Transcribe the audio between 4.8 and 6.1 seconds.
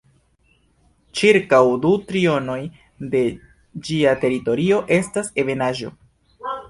estas ebenaĵo.